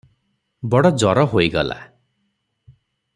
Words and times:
ବଡ଼ 0.75 0.91
ଜର 1.03 1.25
ହୋଇଗଲା।" 1.33 1.77